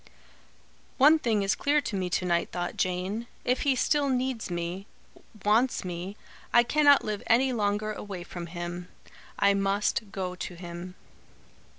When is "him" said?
8.47-8.87, 10.55-10.95